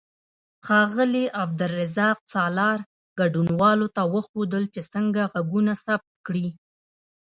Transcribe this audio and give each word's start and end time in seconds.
ښاغلي 0.65 1.25
عبدالرزاق 1.41 2.17
سالار 2.33 2.77
ګډونوالو 3.19 3.87
ته 3.95 4.01
وښودل 4.13 4.63
چې 4.73 4.81
څنګه 4.93 5.21
غږونه 5.33 5.73
ثبت 5.85 6.11
کړي. 6.27 6.47